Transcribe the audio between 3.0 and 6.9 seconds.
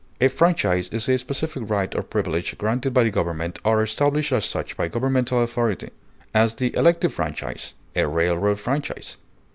the government or established as such by governmental authority; as, the